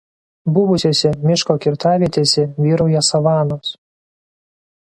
[0.53, 3.73] Buvusiose miško kirtavietėse vyrauja savanos.